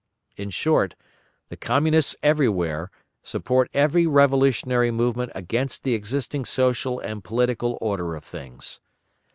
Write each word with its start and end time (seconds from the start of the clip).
In 0.35 0.49
short, 0.49 0.95
the 1.49 1.55
Communists 1.55 2.15
everywhere 2.23 2.89
support 3.21 3.69
every 3.71 4.07
revolutionary 4.07 4.89
movement 4.89 5.31
against 5.35 5.83
the 5.83 5.93
existing 5.93 6.43
social 6.45 6.99
and 6.99 7.23
political 7.23 7.77
order 7.81 8.15
of 8.15 8.23
things. 8.23 8.79